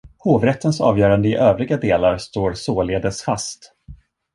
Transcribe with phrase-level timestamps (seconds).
[0.17, 3.73] Hovrättens avgörande i övriga delar står således fast.